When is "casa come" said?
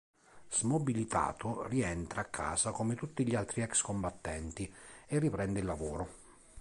2.25-2.95